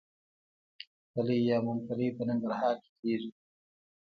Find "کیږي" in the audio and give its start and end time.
3.01-3.31